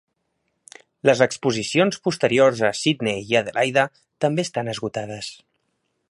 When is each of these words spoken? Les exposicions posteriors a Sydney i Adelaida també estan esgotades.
Les 1.09 1.19
exposicions 1.25 1.99
posteriors 2.07 2.63
a 2.69 2.73
Sydney 2.79 3.21
i 3.33 3.37
Adelaida 3.41 3.83
també 4.25 4.47
estan 4.49 4.73
esgotades. 4.77 5.29